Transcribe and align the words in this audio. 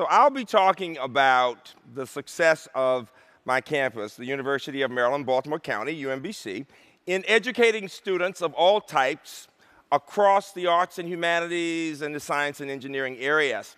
So 0.00 0.06
I'll 0.06 0.30
be 0.30 0.46
talking 0.46 0.96
about 0.96 1.74
the 1.92 2.06
success 2.06 2.66
of 2.74 3.12
my 3.44 3.60
campus, 3.60 4.14
the 4.16 4.24
University 4.24 4.80
of 4.80 4.90
Maryland, 4.90 5.26
Baltimore 5.26 5.60
County, 5.60 6.02
UMBC, 6.04 6.64
in 7.06 7.22
educating 7.28 7.86
students 7.86 8.40
of 8.40 8.54
all 8.54 8.80
types 8.80 9.48
across 9.92 10.54
the 10.54 10.66
arts 10.66 10.98
and 10.98 11.06
humanities 11.06 12.00
and 12.00 12.14
the 12.14 12.18
science 12.18 12.62
and 12.62 12.70
engineering 12.70 13.18
areas. 13.18 13.76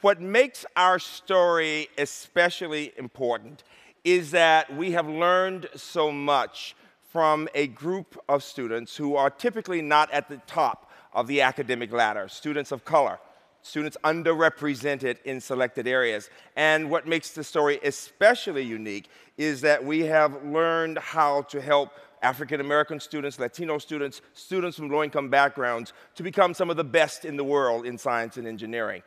What 0.00 0.20
makes 0.20 0.64
our 0.76 1.00
story 1.00 1.88
especially 1.98 2.92
important 2.96 3.64
is 4.04 4.30
that 4.30 4.72
we 4.76 4.92
have 4.92 5.08
learned 5.08 5.68
so 5.74 6.12
much 6.12 6.76
from 7.10 7.48
a 7.56 7.66
group 7.66 8.16
of 8.28 8.44
students 8.44 8.96
who 8.96 9.16
are 9.16 9.28
typically 9.28 9.82
not 9.82 10.08
at 10.12 10.28
the 10.28 10.36
top 10.46 10.88
of 11.12 11.26
the 11.26 11.40
academic 11.40 11.90
ladder, 11.90 12.28
students 12.28 12.70
of 12.70 12.84
color, 12.84 13.18
students 13.68 13.96
underrepresented 14.02 15.18
in 15.24 15.40
selected 15.40 15.86
areas. 15.86 16.30
And 16.56 16.90
what 16.90 17.06
makes 17.06 17.30
the 17.30 17.44
story 17.44 17.78
especially 17.84 18.64
unique 18.64 19.08
is 19.36 19.60
that 19.60 19.84
we 19.84 20.00
have 20.00 20.44
learned 20.44 20.98
how 20.98 21.42
to 21.42 21.60
help 21.60 21.92
African 22.22 22.60
American 22.60 22.98
students, 22.98 23.38
Latino 23.38 23.78
students, 23.78 24.20
students 24.32 24.76
from 24.76 24.90
low 24.90 25.04
income 25.04 25.28
backgrounds 25.28 25.92
to 26.16 26.22
become 26.22 26.54
some 26.54 26.70
of 26.70 26.76
the 26.76 26.84
best 26.84 27.24
in 27.24 27.36
the 27.36 27.44
world 27.44 27.86
in 27.86 27.96
science 27.96 28.36
and 28.36 28.46
engineering. 28.46 29.02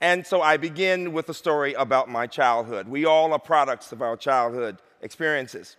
And 0.00 0.26
so 0.26 0.42
I 0.42 0.58
begin 0.58 1.12
with 1.12 1.28
a 1.30 1.34
story 1.34 1.72
about 1.72 2.10
my 2.10 2.26
childhood. 2.26 2.88
We 2.88 3.06
all 3.06 3.32
are 3.32 3.38
products 3.38 3.92
of 3.92 4.02
our 4.02 4.16
childhood 4.16 4.78
experiences. 5.00 5.76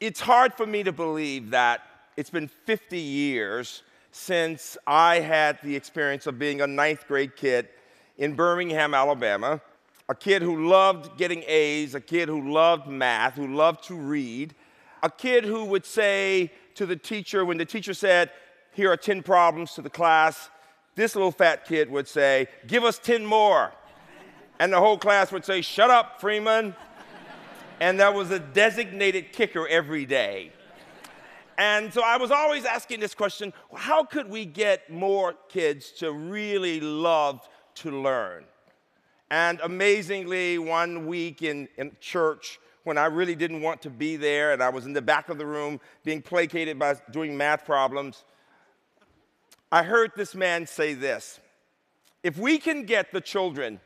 It's 0.00 0.20
hard 0.20 0.54
for 0.54 0.66
me 0.66 0.82
to 0.82 0.90
believe 0.90 1.50
that 1.50 1.82
it's 2.16 2.30
been 2.30 2.48
50 2.48 2.98
years 2.98 3.82
since 4.12 4.76
I 4.86 5.20
had 5.20 5.58
the 5.62 5.74
experience 5.74 6.26
of 6.26 6.38
being 6.38 6.60
a 6.60 6.66
ninth 6.66 7.08
grade 7.08 7.34
kid 7.34 7.68
in 8.18 8.34
Birmingham, 8.34 8.94
Alabama, 8.94 9.60
a 10.08 10.14
kid 10.14 10.42
who 10.42 10.68
loved 10.68 11.16
getting 11.16 11.42
A's, 11.46 11.94
a 11.94 12.00
kid 12.00 12.28
who 12.28 12.52
loved 12.52 12.86
math, 12.86 13.34
who 13.34 13.54
loved 13.54 13.84
to 13.84 13.94
read, 13.94 14.54
a 15.02 15.10
kid 15.10 15.44
who 15.44 15.64
would 15.64 15.86
say 15.86 16.52
to 16.74 16.84
the 16.84 16.94
teacher, 16.94 17.44
when 17.44 17.56
the 17.56 17.64
teacher 17.64 17.94
said, 17.94 18.30
Here 18.72 18.92
are 18.92 18.96
10 18.96 19.22
problems 19.22 19.72
to 19.74 19.82
the 19.82 19.90
class, 19.90 20.50
this 20.94 21.16
little 21.16 21.32
fat 21.32 21.66
kid 21.66 21.90
would 21.90 22.06
say, 22.06 22.48
Give 22.66 22.84
us 22.84 22.98
10 22.98 23.24
more. 23.24 23.72
And 24.58 24.72
the 24.72 24.78
whole 24.78 24.98
class 24.98 25.32
would 25.32 25.46
say, 25.46 25.62
Shut 25.62 25.90
up, 25.90 26.20
Freeman. 26.20 26.76
And 27.80 27.98
there 27.98 28.12
was 28.12 28.30
a 28.30 28.38
designated 28.38 29.32
kicker 29.32 29.66
every 29.66 30.04
day. 30.04 30.52
And 31.58 31.92
so 31.92 32.02
I 32.02 32.16
was 32.16 32.30
always 32.30 32.64
asking 32.64 33.00
this 33.00 33.14
question 33.14 33.52
how 33.74 34.04
could 34.04 34.28
we 34.28 34.44
get 34.44 34.90
more 34.90 35.34
kids 35.48 35.92
to 35.92 36.12
really 36.12 36.80
love 36.80 37.48
to 37.76 37.90
learn? 37.90 38.44
And 39.30 39.60
amazingly, 39.60 40.58
one 40.58 41.06
week 41.06 41.42
in, 41.42 41.68
in 41.78 41.96
church, 42.00 42.60
when 42.84 42.98
I 42.98 43.06
really 43.06 43.34
didn't 43.34 43.62
want 43.62 43.80
to 43.82 43.90
be 43.90 44.16
there 44.16 44.52
and 44.52 44.62
I 44.62 44.68
was 44.68 44.84
in 44.84 44.92
the 44.92 45.02
back 45.02 45.28
of 45.28 45.38
the 45.38 45.46
room 45.46 45.80
being 46.04 46.20
placated 46.20 46.78
by 46.78 46.96
doing 47.10 47.36
math 47.36 47.64
problems, 47.64 48.24
I 49.70 49.84
heard 49.84 50.12
this 50.16 50.34
man 50.34 50.66
say 50.66 50.94
this 50.94 51.40
If 52.22 52.36
we 52.36 52.58
can 52.58 52.84
get 52.84 53.12
the 53.12 53.20
children 53.20 53.80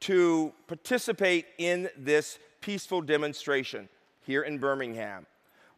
to 0.00 0.52
participate 0.66 1.46
in 1.56 1.88
this 1.96 2.38
peaceful 2.60 3.00
demonstration 3.00 3.88
here 4.26 4.42
in 4.42 4.58
Birmingham, 4.58 5.26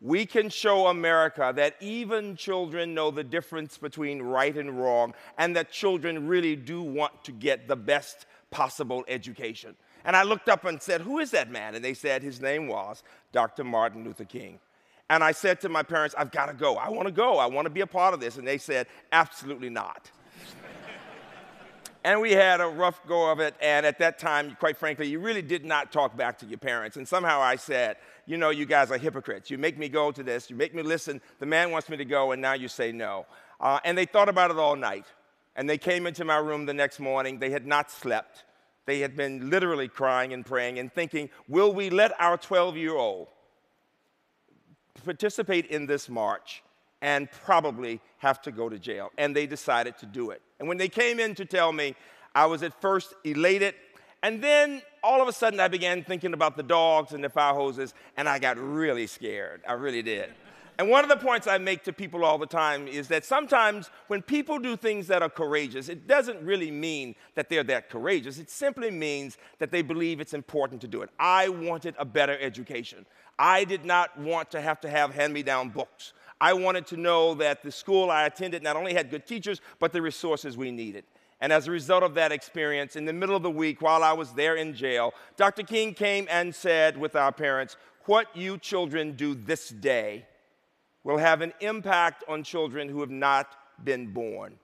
we 0.01 0.27
can 0.27 0.49
show 0.49 0.89
America 0.89 1.53
that 1.57 1.77
even 1.81 2.37
children 2.37 2.95
know 2.95 3.11
the 3.11 3.25
difference 3.25 3.79
between 3.79 4.21
right 4.23 4.57
and 4.57 4.79
wrong, 4.79 5.15
and 5.39 5.57
that 5.57 5.71
children 5.71 6.27
really 6.27 6.57
do 6.57 6.83
want 6.83 7.25
to 7.25 7.33
get 7.33 7.67
the 7.67 7.77
best 7.77 8.27
possible 8.51 9.05
education. 9.09 9.75
And 10.05 10.15
I 10.15 10.23
looked 10.23 10.49
up 10.49 10.65
and 10.65 10.81
said, 10.81 11.01
Who 11.01 11.19
is 11.19 11.31
that 11.33 11.51
man? 11.51 11.75
And 11.75 11.85
they 11.85 11.95
said 11.95 12.23
his 12.23 12.41
name 12.41 12.69
was 12.69 13.03
Dr. 13.33 13.65
Martin 13.65 14.05
Luther 14.05 14.25
King. 14.25 14.61
And 15.09 15.23
I 15.23 15.33
said 15.33 15.61
to 15.61 15.69
my 15.69 15.83
parents, 15.83 16.15
I've 16.19 16.33
got 16.33 16.47
to 16.47 16.55
go. 16.55 16.77
I 16.77 16.89
want 16.89 17.07
to 17.07 17.13
go. 17.13 17.39
I 17.39 17.47
want 17.47 17.67
to 17.67 17.71
be 17.71 17.81
a 17.81 17.87
part 17.87 18.13
of 18.13 18.21
this. 18.21 18.37
And 18.37 18.47
they 18.47 18.59
said, 18.59 18.87
Absolutely 19.13 19.71
not. 19.71 20.11
And 22.07 22.21
we 22.21 22.31
had 22.31 22.61
a 22.61 22.69
rough 22.69 23.05
go 23.09 23.33
of 23.33 23.41
it. 23.41 23.57
And 23.61 23.85
at 23.85 23.99
that 23.99 24.21
time, 24.21 24.57
quite 24.61 24.77
frankly, 24.77 25.09
you 25.09 25.19
really 25.19 25.43
did 25.43 25.65
not 25.65 25.91
talk 25.91 26.17
back 26.17 26.39
to 26.39 26.47
your 26.47 26.57
parents. 26.57 26.97
And 26.97 27.07
somehow 27.07 27.41
I 27.41 27.57
said, 27.57 27.97
You 28.27 28.37
know, 28.37 28.51
you 28.51 28.65
guys 28.65 28.93
are 28.93 28.97
hypocrites. 28.97 29.51
You 29.51 29.59
make 29.59 29.77
me 29.77 29.89
go 29.89 30.13
to 30.13 30.23
this, 30.23 30.49
you 30.49 30.55
make 30.55 30.73
me 30.73 30.85
listen. 30.85 31.21
The 31.41 31.47
man 31.47 31.73
wants 31.73 31.89
me 31.89 31.97
to 31.97 32.05
go, 32.05 32.31
and 32.31 32.41
now 32.41 32.53
you 32.53 32.69
say 32.69 32.93
no. 32.93 33.27
Uh, 33.61 33.81
and 33.85 33.99
they 33.99 34.05
thought 34.05 34.29
about 34.29 34.53
it 34.53 34.57
all 34.57 34.77
night. 34.77 35.05
And 35.57 35.69
they 35.69 35.79
came 35.79 36.07
into 36.07 36.25
my 36.25 36.37
room 36.37 36.65
the 36.65 36.75
next 36.75 37.01
morning. 37.01 37.41
They 37.41 37.51
had 37.51 37.67
not 37.67 37.91
slept. 37.91 38.45
They 38.85 39.01
had 39.01 39.17
been 39.17 39.51
literally 39.51 39.89
crying 39.89 40.33
and 40.33 40.47
praying 40.47 40.79
and 40.79 40.93
thinking, 40.93 41.29
will 41.49 41.75
we 41.75 41.91
let 41.91 42.13
our 42.21 42.37
12 42.37 42.77
year 42.77 42.95
old 42.95 43.27
participate 45.05 45.67
in 45.67 45.87
this 45.87 46.09
march 46.09 46.63
and 47.03 47.31
probably 47.31 48.01
have 48.19 48.41
to 48.43 48.53
go 48.53 48.69
to 48.69 48.79
jail? 48.79 49.11
And 49.19 49.35
they 49.35 49.47
decided 49.47 49.99
to 49.99 50.07
do 50.07 50.31
it. 50.31 50.43
And 50.59 50.69
when 50.69 50.79
they 50.79 50.89
came 50.89 51.21
in 51.21 51.35
to 51.37 51.45
tell 51.45 51.73
me, 51.73 51.95
I 52.35 52.47
was 52.47 52.63
at 52.63 52.81
first 52.81 53.15
elated. 53.25 53.75
And 54.23 54.43
then 54.43 54.83
all 55.03 55.23
of 55.23 55.29
a 55.29 55.33
sudden, 55.33 55.61
I 55.61 55.69
began 55.69 56.03
thinking 56.03 56.33
about 56.33 56.57
the 56.57 56.63
dogs 56.63 57.13
and 57.13 57.23
the 57.23 57.29
fire 57.29 57.55
hoses, 57.55 57.95
and 58.17 58.29
I 58.29 58.39
got 58.39 58.59
really 58.59 59.07
scared. 59.07 59.63
I 59.69 59.75
really 59.75 60.03
did. 60.03 60.31
And 60.79 60.91
one 60.91 61.05
of 61.05 61.09
the 61.09 61.17
points 61.17 61.47
I 61.47 61.57
make 61.57 61.85
to 61.85 61.93
people 61.93 62.25
all 62.25 62.37
the 62.37 62.47
time 62.47 62.87
is 62.87 63.09
that 63.09 63.25
sometimes 63.25 63.91
when 64.09 64.21
people 64.21 64.59
do 64.59 64.77
things 64.77 65.07
that 65.07 65.23
are 65.23 65.31
courageous, 65.31 65.89
it 65.89 66.07
doesn't 66.07 66.43
really 66.43 66.71
mean 66.71 67.15
that 67.35 67.49
they're 67.49 67.65
that 67.65 67.89
courageous. 67.89 68.39
It 68.39 68.51
simply 68.51 68.91
means 68.91 69.39
that 69.59 69.71
they 69.71 69.81
believe 69.81 70.21
it's 70.21 70.35
important 70.35 70.83
to 70.83 70.89
do 70.89 71.01
it. 71.01 71.09
I 71.19 71.49
wanted 71.49 71.95
a 71.99 72.05
better 72.05 72.39
education. 72.39 73.07
I 73.39 73.65
did 73.65 73.87
not 73.87 74.19
want 74.19 74.51
to 74.51 74.61
have 74.61 74.81
to 74.83 74.91
have 74.91 75.15
hand 75.15 75.33
me 75.33 75.43
down 75.43 75.71
books. 75.71 76.13
I 76.41 76.53
wanted 76.53 76.87
to 76.89 76.97
know 76.97 77.35
that 77.35 77.63
the 77.63 77.73
school 77.73 78.11
I 78.11 78.27
attended 78.27 78.63
not 78.63 78.77
only 78.77 78.95
had 78.95 79.11
good 79.11 79.27
teachers, 79.27 79.61
but 79.79 79.93
the 79.93 80.03
resources 80.03 80.57
we 80.57 80.71
needed. 80.71 81.05
And 81.41 81.53
as 81.53 81.67
a 81.67 81.71
result 81.71 82.03
of 82.03 82.15
that 82.15 82.33
experience, 82.33 82.97
in 82.97 83.05
the 83.05 83.13
middle 83.13 83.37
of 83.37 83.43
the 83.43 83.51
week 83.51 83.83
while 83.83 84.03
I 84.03 84.13
was 84.13 84.33
there 84.33 84.57
in 84.57 84.75
jail, 84.75 85.13
Dr. 85.37 85.63
King 85.63 85.95
came 85.95 86.27
and 86.31 86.55
said 86.55 86.97
with 86.97 87.15
our 87.15 87.33
parents, 87.33 87.77
What 88.05 88.35
you 88.35 88.59
children 88.59 89.13
do 89.13 89.35
this 89.35 89.69
day 89.69 90.27
will 91.05 91.19
have 91.19 91.43
an 91.43 91.53
impact 91.61 92.25
on 92.29 92.43
children 92.43 92.89
who 92.89 93.01
have 93.01 93.11
not 93.11 93.55
been 93.85 94.13
born. 94.13 94.59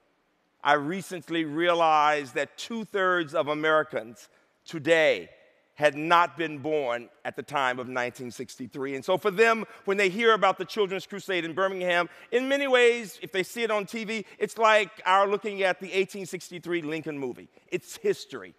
I 0.63 0.73
recently 0.73 1.45
realized 1.45 2.35
that 2.35 2.57
two 2.57 2.85
thirds 2.85 3.35
of 3.35 3.47
Americans 3.47 4.29
today 4.65 5.29
had 5.75 5.95
not 5.95 6.37
been 6.37 6.59
born 6.59 7.09
at 7.25 7.35
the 7.35 7.43
time 7.43 7.79
of 7.79 7.87
1963. 7.87 8.95
And 8.95 9.03
so, 9.03 9.17
for 9.17 9.31
them, 9.31 9.65
when 9.85 9.97
they 9.97 10.09
hear 10.09 10.33
about 10.33 10.57
the 10.57 10.65
Children's 10.65 11.07
Crusade 11.07 11.45
in 11.45 11.53
Birmingham, 11.53 12.09
in 12.31 12.47
many 12.47 12.67
ways, 12.67 13.17
if 13.21 13.31
they 13.31 13.43
see 13.43 13.63
it 13.63 13.71
on 13.71 13.85
TV, 13.85 14.25
it's 14.37 14.57
like 14.57 15.01
our 15.05 15.27
looking 15.27 15.63
at 15.63 15.79
the 15.79 15.87
1863 15.87 16.81
Lincoln 16.83 17.17
movie. 17.17 17.49
It's 17.71 17.97
history. 17.97 18.53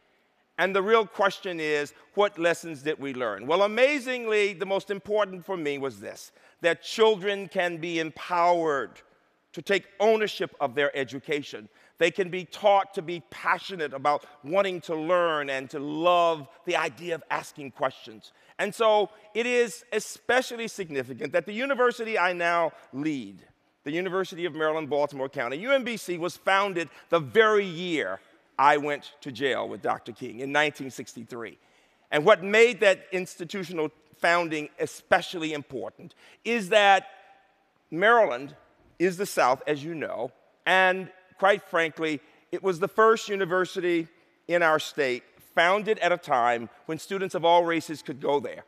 And 0.58 0.74
the 0.74 0.82
real 0.82 1.06
question 1.06 1.58
is, 1.58 1.94
what 2.14 2.38
lessons 2.38 2.82
did 2.82 2.98
we 2.98 3.12
learn? 3.12 3.46
Well, 3.46 3.62
amazingly, 3.62 4.52
the 4.52 4.66
most 4.66 4.90
important 4.90 5.44
for 5.44 5.56
me 5.56 5.78
was 5.78 6.00
this 6.00 6.32
that 6.60 6.82
children 6.82 7.46
can 7.46 7.76
be 7.76 7.98
empowered 7.98 9.00
to 9.52 9.62
take 9.62 9.84
ownership 10.00 10.54
of 10.60 10.74
their 10.74 10.96
education. 10.96 11.68
They 11.98 12.10
can 12.10 12.28
be 12.28 12.44
taught 12.44 12.94
to 12.94 13.02
be 13.02 13.22
passionate 13.30 13.92
about 13.92 14.24
wanting 14.42 14.80
to 14.82 14.96
learn 14.96 15.48
and 15.48 15.70
to 15.70 15.78
love 15.78 16.48
the 16.64 16.76
idea 16.76 17.14
of 17.14 17.22
asking 17.30 17.70
questions. 17.70 18.32
And 18.58 18.74
so 18.74 19.10
it 19.34 19.46
is 19.46 19.84
especially 19.92 20.68
significant 20.68 21.32
that 21.32 21.46
the 21.46 21.52
university 21.52 22.18
I 22.18 22.32
now 22.32 22.72
lead, 22.92 23.42
the 23.84 23.92
University 23.92 24.44
of 24.44 24.54
Maryland, 24.54 24.90
Baltimore 24.90 25.28
County, 25.28 25.58
UMBC, 25.58 26.18
was 26.18 26.36
founded 26.36 26.88
the 27.10 27.20
very 27.20 27.66
year 27.66 28.20
I 28.58 28.76
went 28.76 29.12
to 29.20 29.32
jail 29.32 29.68
with 29.68 29.82
Dr. 29.82 30.12
King 30.12 30.40
in 30.40 30.52
1963. 30.52 31.58
And 32.10 32.24
what 32.24 32.42
made 32.42 32.80
that 32.80 33.06
institutional 33.12 33.90
founding 34.18 34.68
especially 34.78 35.52
important 35.52 36.14
is 36.44 36.68
that 36.68 37.06
Maryland 37.90 38.54
is 38.98 39.16
the 39.16 39.26
South, 39.26 39.62
as 39.66 39.84
you 39.84 39.94
know, 39.94 40.30
and 40.66 41.10
quite 41.44 41.60
frankly, 41.60 42.22
it 42.52 42.62
was 42.62 42.78
the 42.78 42.88
first 42.88 43.28
university 43.28 44.08
in 44.48 44.62
our 44.62 44.78
state 44.78 45.22
founded 45.54 45.98
at 45.98 46.10
a 46.10 46.16
time 46.16 46.70
when 46.86 46.98
students 46.98 47.34
of 47.34 47.44
all 47.44 47.66
races 47.66 48.00
could 48.00 48.18
go 48.18 48.40
there. 48.40 48.64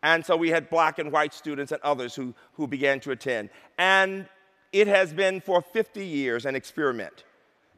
And 0.00 0.24
so 0.24 0.36
we 0.36 0.50
had 0.50 0.70
black 0.70 1.00
and 1.00 1.10
white 1.10 1.34
students 1.34 1.72
and 1.72 1.82
others 1.82 2.14
who, 2.14 2.32
who 2.52 2.68
began 2.68 3.00
to 3.00 3.10
attend. 3.10 3.50
And 3.78 4.28
it 4.72 4.86
has 4.86 5.12
been 5.12 5.40
for 5.40 5.60
50 5.60 6.06
years 6.06 6.46
an 6.46 6.54
experiment. 6.54 7.24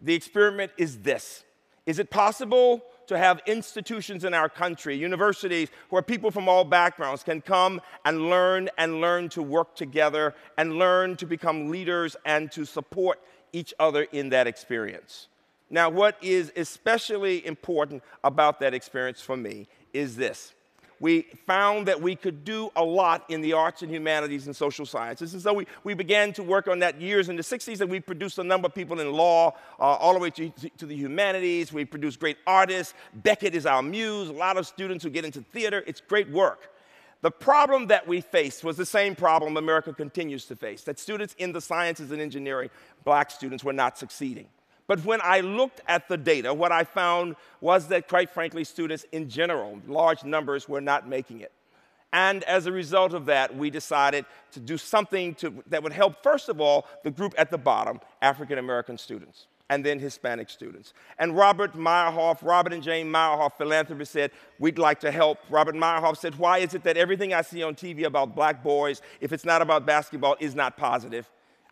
The 0.03 0.12
experiment 0.12 0.71
is 0.77 0.99
this 0.99 1.43
Is 1.87 1.99
it 1.99 2.11
possible 2.11 2.83
to 3.06 3.17
have 3.17 3.41
institutions 3.47 4.23
in 4.23 4.35
our 4.35 4.50
country, 4.50 4.97
universities, 4.97 5.71
where 5.88 6.03
people 6.03 6.31
from 6.31 6.47
all 6.47 6.65
backgrounds 6.65 7.23
can 7.23 7.41
come 7.41 7.81
and 8.05 8.29
learn 8.29 8.69
and 8.77 9.00
learn 9.00 9.31
to 9.31 9.43
work 9.43 9.75
together 9.77 10.35
and 10.59 10.75
learn 10.75 11.17
to 11.17 11.25
become 11.25 11.71
leaders 11.71 12.17
and 12.27 12.53
to 12.53 12.67
support 12.67 13.19
each 13.56 13.73
other 13.79 14.06
in 14.12 14.29
that 14.29 14.47
experience? 14.47 15.29
Now, 15.70 15.88
what 15.88 16.17
is 16.23 16.53
especially 16.56 17.44
important 17.44 18.03
about 18.23 18.61
that 18.61 18.75
experience 18.75 19.20
for 19.20 19.37
me 19.37 19.67
is 19.93 20.17
this. 20.17 20.53
We 20.99 21.23
found 21.47 21.88
that 21.88 22.00
we 22.00 22.17
could 22.17 22.44
do 22.44 22.70
a 22.75 22.82
lot 22.82 23.29
in 23.29 23.43
the 23.43 23.53
arts 23.53 23.82
and 23.82 23.91
humanities 23.91 24.47
and 24.47 24.56
social 24.56 24.87
sciences. 24.87 25.35
And 25.35 25.43
so 25.43 25.53
we, 25.53 25.67
we 25.85 25.93
began 25.93 26.32
to 26.35 26.43
work 26.43 26.69
on 26.69 26.79
that 26.79 27.00
years 27.00 27.29
in 27.29 27.37
the 27.37 27.43
60s, 27.43 27.82
and 27.82 27.91
we 27.91 28.00
produced 28.00 28.38
a 28.38 28.44
number 28.44 28.67
of 28.67 28.75
people 28.75 28.99
in 29.00 29.12
law, 29.12 29.55
uh, 29.79 29.82
all 29.82 30.14
the 30.14 30.19
way 30.19 30.31
to, 30.31 30.50
to 30.79 30.87
the 30.87 30.97
humanities. 30.97 31.70
We 31.73 31.85
produced 31.85 32.19
great 32.19 32.38
artists. 32.47 32.94
Beckett 33.12 33.55
is 33.55 33.67
our 33.67 33.82
muse, 33.82 34.31
a 34.31 34.32
lot 34.32 34.56
of 34.56 34.67
students 34.67 35.05
who 35.05 35.11
get 35.11 35.25
into 35.26 35.43
theater. 35.43 35.85
It's 35.87 36.00
great 36.00 36.31
work. 36.31 36.70
The 37.22 37.30
problem 37.30 37.86
that 37.86 38.06
we 38.06 38.20
faced 38.20 38.62
was 38.62 38.76
the 38.76 38.86
same 38.86 39.14
problem 39.14 39.56
America 39.56 39.92
continues 39.92 40.44
to 40.46 40.56
face 40.56 40.82
that 40.82 40.98
students 40.98 41.34
in 41.38 41.52
the 41.52 41.60
sciences 41.60 42.10
and 42.10 42.20
engineering, 42.20 42.70
black 43.04 43.30
students, 43.30 43.64
were 43.64 43.72
not 43.72 43.98
succeeding. 43.98 44.48
But 44.86 45.04
when 45.04 45.20
I 45.22 45.40
looked 45.40 45.80
at 45.88 46.08
the 46.08 46.16
data, 46.16 46.54
what 46.54 46.70
I 46.70 46.84
found 46.84 47.36
was 47.60 47.88
that, 47.88 48.08
quite 48.08 48.30
frankly, 48.30 48.62
students 48.64 49.04
in 49.10 49.28
general, 49.28 49.80
large 49.86 50.24
numbers, 50.24 50.68
were 50.68 50.80
not 50.80 51.08
making 51.08 51.40
it. 51.40 51.52
And 52.12 52.44
as 52.44 52.66
a 52.66 52.72
result 52.72 53.12
of 53.12 53.26
that, 53.26 53.56
we 53.56 53.68
decided 53.68 54.24
to 54.52 54.60
do 54.60 54.78
something 54.78 55.34
to, 55.36 55.64
that 55.66 55.82
would 55.82 55.92
help, 55.92 56.22
first 56.22 56.48
of 56.48 56.60
all, 56.60 56.86
the 57.02 57.10
group 57.10 57.34
at 57.36 57.50
the 57.50 57.58
bottom, 57.58 58.00
African 58.22 58.58
American 58.58 58.96
students, 58.96 59.48
and 59.68 59.84
then 59.84 59.98
Hispanic 59.98 60.48
students. 60.48 60.92
And 61.18 61.36
Robert 61.36 61.74
Meyerhoff, 61.74 62.38
Robert 62.42 62.72
and 62.72 62.82
Jane 62.82 63.06
Meyerhoff, 63.06 63.54
philanthropists, 63.54 64.12
said, 64.12 64.30
We'd 64.58 64.78
like 64.78 65.00
to 65.00 65.10
help. 65.10 65.38
Robert 65.50 65.74
Meyerhoff 65.74 66.16
said, 66.16 66.36
Why 66.36 66.58
is 66.58 66.74
it 66.74 66.84
that 66.84 66.96
everything 66.96 67.34
I 67.34 67.42
see 67.42 67.62
on 67.62 67.74
TV 67.74 68.04
about 68.04 68.34
black 68.34 68.62
boys, 68.62 69.02
if 69.20 69.32
it's 69.32 69.44
not 69.44 69.62
about 69.62 69.84
basketball, 69.84 70.36
is 70.40 70.54
not 70.54 70.76
positive? 70.76 71.28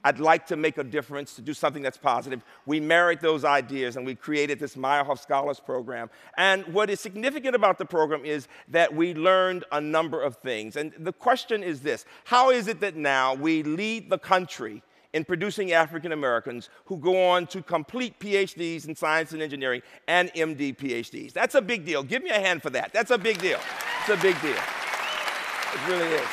I'd 0.06 0.20
like 0.20 0.46
to 0.48 0.56
make 0.56 0.76
a 0.76 0.84
difference, 0.84 1.34
to 1.36 1.40
do 1.40 1.54
something 1.54 1.82
that's 1.82 1.96
positive. 1.96 2.44
We 2.66 2.78
married 2.78 3.20
those 3.20 3.42
ideas 3.42 3.96
and 3.96 4.04
we 4.04 4.14
created 4.14 4.60
this 4.60 4.76
Meyerhoff 4.76 5.18
Scholars 5.18 5.60
Program. 5.60 6.10
And 6.36 6.66
what 6.66 6.90
is 6.90 7.00
significant 7.00 7.56
about 7.56 7.78
the 7.78 7.86
program 7.86 8.22
is 8.26 8.46
that 8.68 8.94
we 8.94 9.14
learned 9.14 9.64
a 9.72 9.80
number 9.80 10.20
of 10.20 10.36
things. 10.36 10.76
And 10.76 10.92
the 10.98 11.12
question 11.12 11.62
is 11.62 11.80
this 11.80 12.04
How 12.24 12.50
is 12.50 12.68
it 12.68 12.80
that 12.80 12.96
now 12.96 13.32
we 13.32 13.62
lead 13.62 14.10
the 14.10 14.18
country? 14.18 14.82
In 15.14 15.24
producing 15.24 15.72
African 15.72 16.12
Americans 16.12 16.68
who 16.84 16.98
go 16.98 17.30
on 17.30 17.46
to 17.46 17.62
complete 17.62 18.18
PhDs 18.18 18.86
in 18.86 18.96
science 18.96 19.32
and 19.32 19.40
engineering 19.40 19.80
and 20.08 20.28
MD 20.34 20.76
PhDs. 20.76 21.32
That's 21.32 21.54
a 21.54 21.62
big 21.62 21.86
deal. 21.86 22.02
Give 22.02 22.22
me 22.22 22.30
a 22.30 22.40
hand 22.40 22.60
for 22.60 22.70
that. 22.70 22.92
That's 22.92 23.12
a 23.12 23.16
big 23.16 23.38
deal. 23.38 23.60
It's 24.00 24.10
a 24.10 24.20
big 24.20 24.38
deal. 24.42 24.50
It 24.50 25.88
really 25.88 26.08
is. 26.08 26.28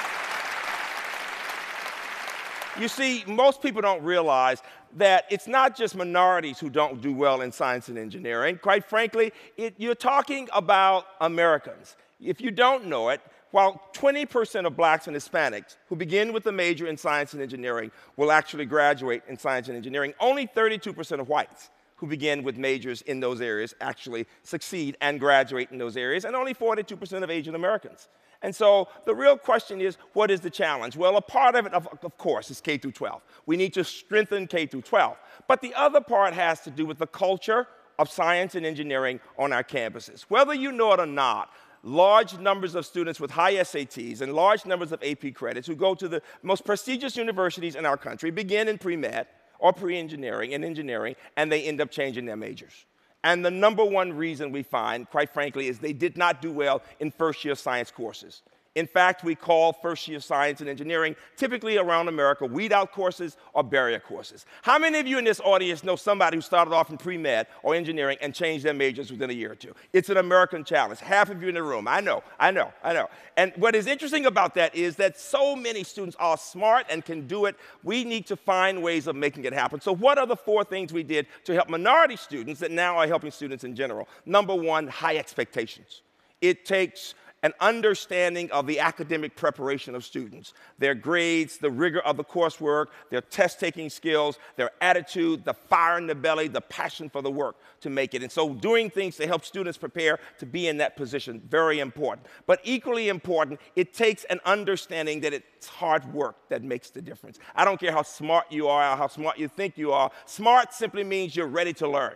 You 2.80 2.88
see, 2.88 3.24
most 3.28 3.62
people 3.62 3.82
don't 3.82 4.02
realize 4.02 4.64
that 4.98 5.26
it's 5.30 5.48
not 5.48 5.78
just 5.78 5.96
minorities 5.96 6.60
who 6.60 6.70
don't 6.70 7.02
do 7.02 7.14
well 7.14 7.42
in 7.42 7.52
science 7.52 7.88
and 7.88 7.98
engineering. 8.00 8.60
Quite 8.62 8.84
frankly, 8.84 9.32
it, 9.58 9.76
you're 9.78 9.94
talking 9.94 10.50
about 10.54 11.06
Americans. 11.22 11.96
If 12.20 12.42
you 12.42 12.50
don't 12.50 12.86
know 12.88 13.10
it, 13.10 13.22
while 13.52 13.82
20% 13.94 14.66
of 14.66 14.76
blacks 14.76 15.08
and 15.08 15.16
Hispanics 15.16 15.78
who 15.88 15.96
begin 15.96 16.34
with 16.34 16.46
a 16.48 16.52
major 16.52 16.88
in 16.88 16.98
science 16.98 17.34
and 17.34 17.42
engineering 17.42 17.92
will 18.18 18.32
actually 18.32 18.66
graduate 18.66 19.24
in 19.28 19.38
science 19.38 19.68
and 19.68 19.78
engineering, 19.78 20.14
only 20.20 20.48
32% 20.48 21.20
of 21.20 21.30
whites 21.30 21.70
who 21.98 22.08
begin 22.08 22.42
with 22.42 22.58
majors 22.58 23.04
in 23.04 23.20
those 23.20 23.42
areas 23.42 23.76
actually 23.80 24.26
succeed 24.42 24.98
and 25.02 25.20
graduate 25.20 25.70
in 25.72 25.78
those 25.78 25.96
areas, 25.96 26.26
and 26.26 26.36
only 26.36 26.52
42% 26.54 27.22
of 27.22 27.30
Asian 27.30 27.54
Americans. 27.54 28.08
And 28.42 28.56
so 28.56 28.88
the 29.06 29.14
real 29.14 29.38
question 29.38 29.80
is, 29.80 29.98
what 30.14 30.32
is 30.32 30.40
the 30.40 30.50
challenge? 30.50 30.98
Well, 30.98 31.16
a 31.18 31.22
part 31.22 31.54
of 31.54 31.68
it, 31.68 31.74
of, 31.74 31.88
of, 32.02 32.18
course, 32.18 32.50
is 32.50 32.60
K 32.60 32.80
through 32.80 32.94
12. 32.94 33.22
We 33.46 33.56
need 33.56 33.74
to 33.76 33.84
strengthen 33.84 34.48
K 34.48 34.66
through 34.66 34.82
12. 34.82 35.16
But 35.48 35.62
the 35.62 35.76
other 35.76 36.02
part 36.02 36.34
has 36.34 36.62
to 36.62 36.72
do 36.72 36.88
with 36.88 36.98
the 36.98 37.06
culture 37.06 37.68
of 38.00 38.10
science 38.10 38.56
and 38.56 38.66
engineering 38.66 39.20
on 39.38 39.54
our 39.54 39.64
campuses. 39.64 40.24
Whether 40.24 40.56
you 40.56 40.72
know 40.72 40.94
it 40.94 41.00
or 41.00 41.06
not, 41.06 41.52
large 41.84 42.38
numbers 42.38 42.76
of 42.76 42.86
students 42.86 43.20
with 43.20 43.32
high 43.32 43.56
SATs 43.56 44.22
and 44.22 44.34
large 44.34 44.66
numbers 44.66 44.92
of 44.92 45.02
AP 45.04 45.34
credits 45.34 45.68
who 45.68 45.76
go 45.76 45.96
to 45.96 46.08
the 46.08 46.22
most 46.44 46.66
prestigious 46.66 47.18
universities 47.18 47.76
in 47.76 47.86
our 47.86 47.98
country 47.98 48.32
begin 48.32 48.68
in 48.68 48.78
pre-med 48.78 49.28
or 49.60 49.72
pre-engineering 49.72 50.54
and 50.54 50.66
engineering, 50.66 51.16
and 51.38 51.52
they 51.52 51.64
end 51.64 51.80
up 51.80 51.92
changing 51.92 52.26
their 52.26 52.36
majors. 52.36 52.86
And 53.24 53.46
the 53.46 53.52
number 53.52 53.86
one 53.86 54.14
reason 54.14 54.52
we 54.52 54.64
find, 54.64 55.08
quite 55.08 55.30
frankly, 55.30 55.68
is 55.68 55.78
they 55.78 55.94
did 55.94 56.18
not 56.18 56.42
do 56.42 56.52
well 56.52 56.82
in 57.00 57.12
first 57.12 57.46
year 57.46 57.54
science 57.54 57.92
courses. 57.92 58.42
In 58.76 58.88
fact, 58.88 59.26
we 59.26 59.36
call 59.36 59.74
first 59.74 60.08
year 60.08 60.22
science 60.22 60.62
and 60.62 60.70
engineering 60.70 61.18
typically 61.36 61.78
around 61.78 62.08
America 62.08 62.46
weed 62.46 62.72
out 62.72 62.94
courses 62.94 63.36
or 63.54 63.66
barrier 63.66 64.00
courses. 64.00 64.46
How 64.62 64.80
many 64.80 64.98
of 64.98 65.06
you 65.06 65.18
in 65.18 65.26
this 65.26 65.42
audience 65.42 65.84
know 65.84 65.98
somebody 65.98 66.38
who 66.38 66.42
started 66.42 66.74
off 66.74 66.90
in 66.90 66.98
pre 66.98 67.18
med 67.18 67.48
or 67.64 67.76
engineering 67.76 68.18
and 68.22 68.34
changed 68.34 68.64
their 68.64 68.74
majors 68.74 69.12
within 69.12 69.30
a 69.30 69.34
year 69.34 69.52
or 69.52 69.56
two? 69.56 69.74
It's 69.92 70.10
an 70.10 70.16
American 70.16 70.64
challenge. 70.64 71.02
Half 71.02 71.30
of 71.30 71.42
you 71.42 71.50
in 71.50 71.56
the 71.56 71.64
room. 71.64 71.86
I 71.86 72.00
know, 72.00 72.24
I 72.40 72.52
know, 72.52 72.72
I 72.82 72.94
know. 72.94 73.10
And 73.36 73.52
what 73.58 73.76
is 73.76 73.88
interesting 73.88 74.26
about 74.26 74.56
that 74.56 74.74
is 74.74 74.96
that 74.96 75.20
so 75.20 75.54
many 75.54 75.84
students 75.84 76.16
are 76.18 76.38
smart 76.38 76.86
and 76.90 77.04
can 77.04 77.28
do 77.28 77.48
it. 77.48 77.58
We 77.84 78.06
need 78.06 78.26
to 78.28 78.38
find 78.38 78.82
ways 78.82 79.06
of 79.08 79.18
making 79.18 79.44
it 79.44 79.52
happen. 79.52 79.82
So, 79.82 79.94
what 79.94 80.18
are 80.18 80.26
the 80.26 80.38
four 80.38 80.64
things 80.64 80.94
we 80.94 81.04
did 81.04 81.28
to 81.44 81.54
help 81.54 81.68
minority 81.68 82.16
students 82.16 82.62
that 82.62 82.72
now 82.72 82.96
are 82.98 83.08
helping 83.08 83.32
students 83.32 83.66
in 83.66 83.76
general? 83.76 84.08
Number 84.26 84.56
one, 84.56 84.88
high 84.88 85.18
expectations. 85.18 86.04
It 86.40 86.66
takes 86.66 87.16
an 87.44 87.54
understanding 87.60 88.52
of 88.52 88.68
the 88.68 88.80
academic 88.80 89.36
preparation 89.36 89.96
of 89.96 90.06
students, 90.06 90.54
their 90.78 90.94
grades, 90.94 91.58
the 91.58 91.70
rigor 91.70 92.02
of 92.02 92.18
the 92.18 92.24
coursework, 92.24 92.88
their 93.10 93.22
test 93.22 93.60
taking 93.60 93.90
skills, 93.90 94.38
their 94.58 94.72
attitude, 94.82 95.44
the 95.44 95.54
fire 95.54 95.98
in 95.98 96.08
the 96.08 96.16
belly, 96.16 96.48
the 96.48 96.62
passion 96.62 97.10
for 97.10 97.22
the 97.22 97.32
work 97.32 97.56
to 97.80 97.90
make 97.90 98.14
it. 98.14 98.22
And 98.22 98.32
so, 98.32 98.54
doing 98.54 98.90
things 98.90 99.16
to 99.18 99.28
help 99.28 99.44
students 99.44 99.78
prepare 99.78 100.20
to 100.40 100.46
be 100.46 100.68
in 100.68 100.78
that 100.78 100.96
position, 100.96 101.42
very 101.50 101.80
important. 101.80 102.28
But 102.46 102.60
equally 102.64 103.10
important, 103.10 103.60
it 103.76 103.94
takes 103.94 104.24
an 104.26 104.40
understanding 104.46 105.22
that 105.22 105.34
it's 105.34 105.68
hard 105.68 106.12
work 106.14 106.36
that 106.50 106.64
makes 106.64 106.90
the 106.92 107.02
difference. 107.02 107.40
I 107.56 107.66
don't 107.66 107.80
care 107.80 107.92
how 107.92 108.04
smart 108.04 108.52
you 108.52 108.68
are 108.68 108.94
or 108.94 108.96
how 108.96 109.08
smart 109.08 109.40
you 109.40 109.48
think 109.48 109.78
you 109.78 109.92
are, 109.92 110.12
smart 110.26 110.74
simply 110.74 111.04
means 111.04 111.36
you're 111.36 111.48
ready 111.48 111.74
to 111.74 111.88
learn. 111.88 112.16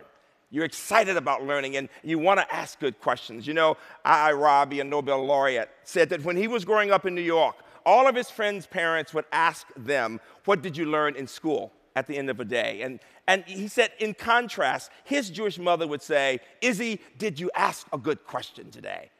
You're 0.50 0.64
excited 0.64 1.16
about 1.16 1.44
learning 1.44 1.76
and 1.76 1.88
you 2.02 2.18
want 2.18 2.38
to 2.38 2.54
ask 2.54 2.78
good 2.78 3.00
questions. 3.00 3.46
You 3.46 3.54
know, 3.54 3.76
I. 4.04 4.32
Rabi, 4.32 4.80
a 4.80 4.84
Nobel 4.84 5.24
laureate, 5.24 5.70
said 5.82 6.08
that 6.10 6.22
when 6.22 6.36
he 6.36 6.46
was 6.46 6.64
growing 6.64 6.90
up 6.90 7.04
in 7.04 7.14
New 7.14 7.22
York, 7.22 7.56
all 7.84 8.06
of 8.06 8.14
his 8.14 8.30
friends' 8.30 8.66
parents 8.66 9.12
would 9.12 9.24
ask 9.32 9.66
them, 9.76 10.20
What 10.44 10.62
did 10.62 10.76
you 10.76 10.86
learn 10.86 11.16
in 11.16 11.26
school 11.26 11.72
at 11.96 12.06
the 12.06 12.16
end 12.16 12.30
of 12.30 12.38
a 12.38 12.44
day? 12.44 12.82
And, 12.82 13.00
and 13.26 13.44
he 13.44 13.66
said, 13.66 13.90
in 13.98 14.14
contrast, 14.14 14.90
his 15.04 15.30
Jewish 15.30 15.58
mother 15.58 15.86
would 15.86 16.02
say, 16.02 16.40
Izzy, 16.60 17.00
did 17.18 17.40
you 17.40 17.50
ask 17.54 17.86
a 17.92 17.98
good 17.98 18.24
question 18.24 18.70
today? 18.70 19.10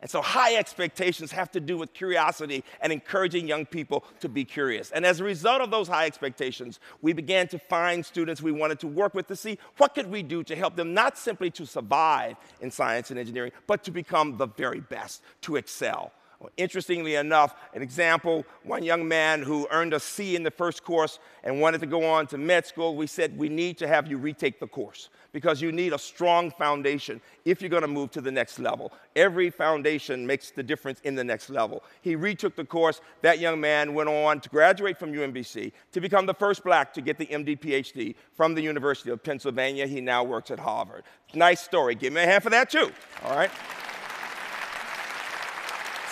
And 0.00 0.10
so 0.10 0.22
high 0.22 0.56
expectations 0.56 1.32
have 1.32 1.50
to 1.52 1.60
do 1.60 1.76
with 1.76 1.92
curiosity 1.92 2.64
and 2.80 2.92
encouraging 2.92 3.46
young 3.46 3.66
people 3.66 4.04
to 4.20 4.28
be 4.28 4.44
curious. 4.44 4.90
And 4.90 5.04
as 5.04 5.20
a 5.20 5.24
result 5.24 5.60
of 5.60 5.70
those 5.70 5.88
high 5.88 6.06
expectations, 6.06 6.80
we 7.02 7.12
began 7.12 7.48
to 7.48 7.58
find 7.58 8.04
students 8.04 8.40
we 8.40 8.52
wanted 8.52 8.80
to 8.80 8.86
work 8.86 9.14
with 9.14 9.26
to 9.28 9.36
see 9.36 9.58
what 9.76 9.94
could 9.94 10.10
we 10.10 10.22
do 10.22 10.42
to 10.44 10.56
help 10.56 10.76
them 10.76 10.94
not 10.94 11.18
simply 11.18 11.50
to 11.50 11.66
survive 11.66 12.36
in 12.60 12.70
science 12.70 13.10
and 13.10 13.18
engineering, 13.18 13.52
but 13.66 13.84
to 13.84 13.90
become 13.90 14.38
the 14.38 14.46
very 14.46 14.80
best, 14.80 15.22
to 15.42 15.56
excel. 15.56 16.12
Interestingly 16.56 17.16
enough, 17.16 17.54
an 17.74 17.82
example, 17.82 18.46
one 18.62 18.82
young 18.82 19.06
man 19.06 19.42
who 19.42 19.68
earned 19.70 19.92
a 19.92 20.00
C 20.00 20.36
in 20.36 20.42
the 20.42 20.50
first 20.50 20.84
course 20.84 21.18
and 21.44 21.60
wanted 21.60 21.80
to 21.82 21.86
go 21.86 22.04
on 22.04 22.26
to 22.28 22.38
med 22.38 22.66
school, 22.66 22.96
we 22.96 23.06
said, 23.06 23.36
we 23.36 23.50
need 23.50 23.76
to 23.78 23.86
have 23.86 24.08
you 24.08 24.16
retake 24.16 24.58
the 24.58 24.66
course 24.66 25.10
because 25.32 25.60
you 25.60 25.70
need 25.70 25.92
a 25.92 25.98
strong 25.98 26.50
foundation 26.50 27.20
if 27.44 27.60
you're 27.60 27.70
going 27.70 27.82
to 27.82 27.88
move 27.88 28.10
to 28.12 28.22
the 28.22 28.30
next 28.30 28.58
level. 28.58 28.92
Every 29.16 29.50
foundation 29.50 30.26
makes 30.26 30.50
the 30.50 30.62
difference 30.62 31.00
in 31.00 31.14
the 31.14 31.24
next 31.24 31.50
level. 31.50 31.82
He 32.00 32.16
retook 32.16 32.56
the 32.56 32.64
course. 32.64 33.02
That 33.20 33.38
young 33.38 33.60
man 33.60 33.92
went 33.92 34.08
on 34.08 34.40
to 34.40 34.48
graduate 34.48 34.98
from 34.98 35.12
UMBC 35.12 35.72
to 35.92 36.00
become 36.00 36.24
the 36.24 36.34
first 36.34 36.64
black 36.64 36.94
to 36.94 37.02
get 37.02 37.18
the 37.18 37.26
MD 37.26 37.58
PhD 37.60 38.14
from 38.32 38.54
the 38.54 38.62
University 38.62 39.10
of 39.10 39.22
Pennsylvania. 39.22 39.86
He 39.86 40.00
now 40.00 40.24
works 40.24 40.50
at 40.50 40.58
Harvard. 40.58 41.04
Nice 41.34 41.60
story. 41.60 41.94
Give 41.94 42.12
me 42.12 42.22
a 42.22 42.26
hand 42.26 42.42
for 42.42 42.50
that, 42.50 42.70
too. 42.70 42.90
All 43.24 43.36
right? 43.36 43.50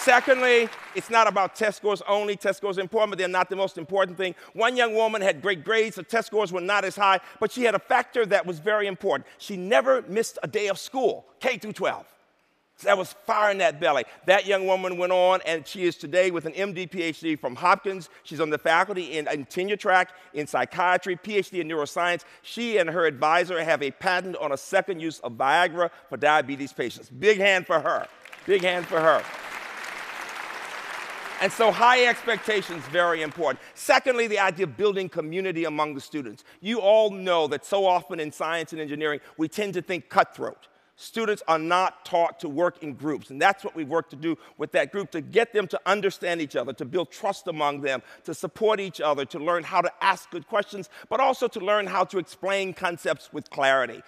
Secondly, 0.08 0.70
it's 0.94 1.10
not 1.10 1.28
about 1.28 1.54
test 1.54 1.76
scores 1.76 2.00
only. 2.08 2.34
Test 2.34 2.56
scores 2.56 2.78
are 2.78 2.80
important, 2.80 3.10
but 3.10 3.18
they're 3.18 3.28
not 3.28 3.50
the 3.50 3.56
most 3.56 3.76
important 3.76 4.16
thing. 4.16 4.34
One 4.54 4.74
young 4.74 4.94
woman 4.94 5.20
had 5.20 5.42
great 5.42 5.62
grades, 5.62 5.96
her 5.96 6.02
test 6.02 6.28
scores 6.28 6.50
were 6.50 6.62
not 6.62 6.86
as 6.86 6.96
high, 6.96 7.20
but 7.40 7.52
she 7.52 7.64
had 7.64 7.74
a 7.74 7.78
factor 7.78 8.24
that 8.24 8.46
was 8.46 8.58
very 8.58 8.86
important. 8.86 9.26
She 9.36 9.58
never 9.58 10.00
missed 10.08 10.38
a 10.42 10.48
day 10.48 10.68
of 10.68 10.78
school, 10.78 11.26
K 11.40 11.58
through 11.58 11.74
12. 11.74 12.06
So 12.78 12.88
that 12.88 12.96
was 12.96 13.12
fire 13.26 13.50
in 13.50 13.58
that 13.58 13.80
belly. 13.80 14.04
That 14.24 14.46
young 14.46 14.66
woman 14.66 14.96
went 14.96 15.12
on, 15.12 15.40
and 15.44 15.66
she 15.66 15.84
is 15.84 15.94
today 15.94 16.30
with 16.30 16.46
an 16.46 16.54
MD 16.54 16.88
PhD 16.88 17.38
from 17.38 17.54
Hopkins. 17.54 18.08
She's 18.22 18.40
on 18.40 18.48
the 18.48 18.56
faculty 18.56 19.18
in, 19.18 19.28
in 19.28 19.44
tenure 19.44 19.76
track 19.76 20.14
in 20.32 20.46
psychiatry, 20.46 21.16
PhD 21.16 21.60
in 21.60 21.68
neuroscience. 21.68 22.24
She 22.40 22.78
and 22.78 22.88
her 22.88 23.04
advisor 23.04 23.62
have 23.62 23.82
a 23.82 23.90
patent 23.90 24.36
on 24.36 24.52
a 24.52 24.56
second 24.56 25.00
use 25.00 25.18
of 25.18 25.32
Viagra 25.32 25.90
for 26.08 26.16
diabetes 26.16 26.72
patients. 26.72 27.10
Big 27.10 27.36
hand 27.36 27.66
for 27.66 27.78
her. 27.78 28.06
Big 28.46 28.62
hand 28.62 28.86
for 28.86 29.00
her. 29.00 29.22
And 31.40 31.52
so 31.52 31.70
high 31.70 32.06
expectations 32.06 32.82
very 32.88 33.22
important. 33.22 33.60
Secondly, 33.74 34.26
the 34.26 34.40
idea 34.40 34.66
of 34.66 34.76
building 34.76 35.08
community 35.08 35.64
among 35.64 35.94
the 35.94 36.00
students. 36.00 36.42
You 36.60 36.80
all 36.80 37.10
know 37.10 37.46
that 37.48 37.64
so 37.64 37.86
often 37.86 38.18
in 38.18 38.32
science 38.32 38.72
and 38.72 38.80
engineering, 38.80 39.20
we 39.36 39.48
tend 39.48 39.74
to 39.74 39.82
think 39.82 40.08
cutthroat. 40.08 40.68
Students 40.96 41.44
are 41.46 41.60
not 41.60 42.04
taught 42.04 42.40
to 42.40 42.48
work 42.48 42.82
in 42.82 42.94
groups, 42.94 43.30
and 43.30 43.40
that's 43.40 43.62
what 43.62 43.76
we 43.76 43.84
work 43.84 44.10
to 44.10 44.16
do 44.16 44.36
with 44.56 44.72
that 44.72 44.90
group 44.90 45.12
to 45.12 45.20
get 45.20 45.52
them 45.52 45.68
to 45.68 45.80
understand 45.86 46.40
each 46.40 46.56
other, 46.56 46.72
to 46.72 46.84
build 46.84 47.12
trust 47.12 47.46
among 47.46 47.82
them, 47.82 48.02
to 48.24 48.34
support 48.34 48.80
each 48.80 49.00
other, 49.00 49.24
to 49.26 49.38
learn 49.38 49.62
how 49.62 49.80
to 49.80 49.92
ask 50.00 50.28
good 50.32 50.48
questions, 50.48 50.90
but 51.08 51.20
also 51.20 51.46
to 51.46 51.60
learn 51.60 51.86
how 51.86 52.02
to 52.02 52.18
explain 52.18 52.74
concepts 52.74 53.32
with 53.32 53.48
clarity 53.48 54.02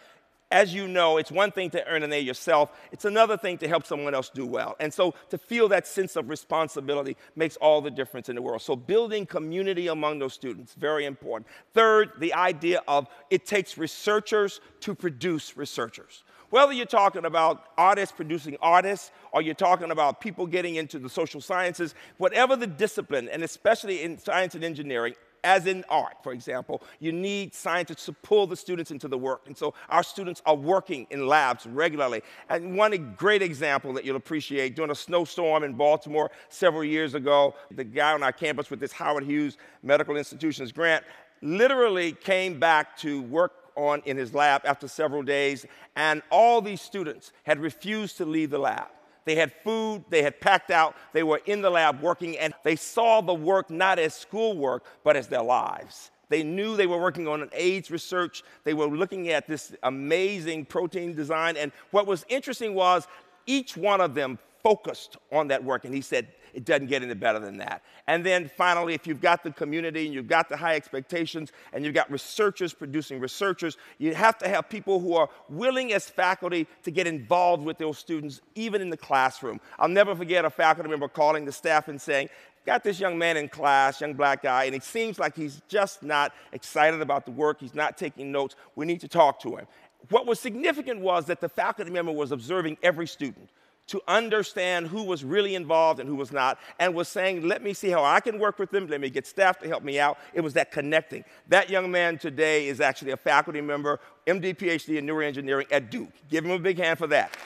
as 0.50 0.74
you 0.74 0.88
know, 0.88 1.16
it's 1.16 1.30
one 1.30 1.52
thing 1.52 1.70
to 1.70 1.86
earn 1.86 2.02
an 2.02 2.12
A 2.12 2.18
yourself, 2.18 2.70
it's 2.90 3.04
another 3.04 3.36
thing 3.36 3.58
to 3.58 3.68
help 3.68 3.86
someone 3.86 4.14
else 4.14 4.30
do 4.30 4.44
well. 4.44 4.76
And 4.80 4.92
so 4.92 5.14
to 5.30 5.38
feel 5.38 5.68
that 5.68 5.86
sense 5.86 6.16
of 6.16 6.28
responsibility 6.28 7.16
makes 7.36 7.56
all 7.56 7.80
the 7.80 7.90
difference 7.90 8.28
in 8.28 8.34
the 8.34 8.42
world. 8.42 8.62
So 8.62 8.74
building 8.74 9.26
community 9.26 9.86
among 9.88 10.18
those 10.18 10.34
students, 10.34 10.74
very 10.74 11.04
important. 11.04 11.46
Third, 11.72 12.12
the 12.18 12.34
idea 12.34 12.82
of 12.88 13.08
it 13.30 13.46
takes 13.46 13.78
researchers 13.78 14.60
to 14.80 14.94
produce 14.94 15.56
researchers. 15.56 16.24
Whether 16.50 16.72
you're 16.72 16.86
talking 16.86 17.24
about 17.24 17.66
artists 17.78 18.12
producing 18.12 18.56
artists, 18.60 19.12
or 19.30 19.40
you're 19.40 19.54
talking 19.54 19.92
about 19.92 20.20
people 20.20 20.46
getting 20.46 20.74
into 20.74 20.98
the 20.98 21.08
social 21.08 21.40
sciences, 21.40 21.94
whatever 22.18 22.56
the 22.56 22.66
discipline, 22.66 23.28
and 23.28 23.44
especially 23.44 24.02
in 24.02 24.18
science 24.18 24.56
and 24.56 24.64
engineering, 24.64 25.14
as 25.44 25.66
in 25.66 25.84
art, 25.88 26.16
for 26.22 26.32
example, 26.32 26.82
you 26.98 27.12
need 27.12 27.54
scientists 27.54 28.06
to 28.06 28.12
pull 28.12 28.46
the 28.46 28.56
students 28.56 28.90
into 28.90 29.08
the 29.08 29.18
work. 29.18 29.42
And 29.46 29.56
so 29.56 29.74
our 29.88 30.02
students 30.02 30.42
are 30.46 30.54
working 30.54 31.06
in 31.10 31.26
labs 31.26 31.66
regularly. 31.66 32.22
And 32.48 32.76
one 32.76 33.14
great 33.16 33.42
example 33.42 33.92
that 33.94 34.04
you'll 34.04 34.16
appreciate, 34.16 34.76
during 34.76 34.90
a 34.90 34.94
snowstorm 34.94 35.62
in 35.62 35.74
Baltimore 35.74 36.30
several 36.48 36.84
years 36.84 37.14
ago, 37.14 37.54
the 37.70 37.84
guy 37.84 38.12
on 38.12 38.22
our 38.22 38.32
campus 38.32 38.70
with 38.70 38.80
this 38.80 38.92
Howard 38.92 39.24
Hughes 39.24 39.56
Medical 39.82 40.16
Institutions 40.16 40.72
grant 40.72 41.04
literally 41.42 42.12
came 42.12 42.58
back 42.58 42.96
to 42.98 43.22
work 43.22 43.52
on 43.76 44.02
in 44.04 44.16
his 44.16 44.34
lab 44.34 44.62
after 44.64 44.86
several 44.88 45.22
days, 45.22 45.64
and 45.96 46.22
all 46.30 46.60
these 46.60 46.80
students 46.80 47.32
had 47.44 47.58
refused 47.60 48.16
to 48.18 48.24
leave 48.24 48.50
the 48.50 48.58
lab. 48.58 48.88
They 49.30 49.36
had 49.36 49.52
food, 49.62 50.02
they 50.10 50.22
had 50.22 50.40
packed 50.40 50.72
out, 50.72 50.96
they 51.12 51.22
were 51.22 51.40
in 51.46 51.62
the 51.62 51.70
lab 51.70 52.02
working, 52.02 52.36
and 52.36 52.52
they 52.64 52.74
saw 52.74 53.20
the 53.20 53.32
work 53.32 53.70
not 53.70 54.00
as 54.00 54.12
schoolwork, 54.12 54.84
but 55.04 55.16
as 55.16 55.28
their 55.28 55.44
lives. 55.44 56.10
They 56.30 56.42
knew 56.42 56.76
they 56.76 56.88
were 56.88 56.98
working 56.98 57.28
on 57.28 57.40
an 57.40 57.48
AIDS 57.52 57.92
research. 57.92 58.42
They 58.64 58.74
were 58.74 58.88
looking 58.88 59.28
at 59.28 59.46
this 59.46 59.72
amazing 59.84 60.64
protein 60.64 61.14
design. 61.14 61.56
And 61.56 61.70
what 61.92 62.08
was 62.08 62.26
interesting 62.28 62.74
was 62.74 63.06
each 63.46 63.76
one 63.76 64.00
of 64.00 64.14
them 64.14 64.36
focused 64.62 65.16
on 65.32 65.48
that 65.48 65.62
work. 65.62 65.84
And 65.84 65.94
he 65.94 66.00
said, 66.00 66.28
it 66.52 66.64
doesn't 66.64 66.86
get 66.86 67.02
any 67.02 67.14
better 67.14 67.38
than 67.38 67.58
that. 67.58 67.82
And 68.06 68.24
then 68.24 68.50
finally, 68.56 68.94
if 68.94 69.06
you've 69.06 69.20
got 69.20 69.44
the 69.44 69.52
community 69.52 70.06
and 70.06 70.14
you've 70.14 70.28
got 70.28 70.48
the 70.48 70.56
high 70.56 70.74
expectations 70.74 71.52
and 71.72 71.84
you've 71.84 71.94
got 71.94 72.10
researchers 72.10 72.74
producing 72.74 73.20
researchers, 73.20 73.76
you 73.98 74.14
have 74.14 74.38
to 74.38 74.48
have 74.48 74.68
people 74.68 75.00
who 75.00 75.14
are 75.14 75.28
willing 75.48 75.92
as 75.92 76.08
faculty 76.08 76.66
to 76.82 76.90
get 76.90 77.06
involved 77.06 77.64
with 77.64 77.78
those 77.78 77.98
students, 77.98 78.40
even 78.54 78.80
in 78.80 78.90
the 78.90 78.96
classroom. 78.96 79.60
I'll 79.78 79.88
never 79.88 80.14
forget 80.14 80.44
a 80.44 80.50
faculty 80.50 80.90
member 80.90 81.08
calling 81.08 81.44
the 81.44 81.52
staff 81.52 81.88
and 81.88 82.00
saying, 82.00 82.28
got 82.66 82.84
this 82.84 83.00
young 83.00 83.16
man 83.16 83.36
in 83.36 83.48
class, 83.48 84.00
young 84.00 84.14
black 84.14 84.42
guy, 84.42 84.64
and 84.64 84.74
it 84.74 84.82
seems 84.82 85.18
like 85.18 85.34
he's 85.34 85.62
just 85.68 86.02
not 86.02 86.32
excited 86.52 87.00
about 87.00 87.24
the 87.24 87.30
work. 87.30 87.58
He's 87.60 87.74
not 87.74 87.96
taking 87.96 88.30
notes. 88.32 88.56
We 88.76 88.86
need 88.86 89.00
to 89.00 89.08
talk 89.08 89.40
to 89.40 89.56
him. 89.56 89.66
What 90.08 90.26
was 90.26 90.40
significant 90.40 91.00
was 91.00 91.26
that 91.26 91.40
the 91.40 91.48
faculty 91.48 91.90
member 91.90 92.12
was 92.12 92.32
observing 92.32 92.78
every 92.82 93.06
student 93.06 93.50
to 93.90 94.00
understand 94.06 94.86
who 94.86 95.02
was 95.02 95.24
really 95.24 95.56
involved 95.56 95.98
and 95.98 96.08
who 96.08 96.14
was 96.14 96.30
not, 96.30 96.58
and 96.78 96.94
was 96.94 97.08
saying, 97.08 97.46
Let 97.46 97.62
me 97.62 97.72
see 97.72 97.90
how 97.90 98.04
I 98.04 98.20
can 98.20 98.38
work 98.38 98.58
with 98.58 98.70
them, 98.70 98.86
let 98.86 99.00
me 99.00 99.10
get 99.10 99.26
staff 99.26 99.58
to 99.60 99.68
help 99.68 99.82
me 99.82 99.98
out. 99.98 100.18
It 100.32 100.40
was 100.40 100.54
that 100.54 100.70
connecting. 100.70 101.24
That 101.48 101.68
young 101.68 101.90
man 101.90 102.16
today 102.16 102.68
is 102.68 102.80
actually 102.80 103.10
a 103.10 103.16
faculty 103.16 103.60
member, 103.60 104.00
MD, 104.26 104.56
PhD 104.56 104.98
in 104.98 105.06
neuroengineering 105.06 105.66
at 105.72 105.90
Duke. 105.90 106.12
Give 106.28 106.44
him 106.44 106.52
a 106.52 106.58
big 106.58 106.78
hand 106.78 106.98
for 106.98 107.08
that. 107.08 107.36